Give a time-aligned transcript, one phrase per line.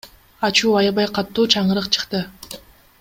[0.47, 2.23] Ачуу, аябай катуу чаңырык чыкты.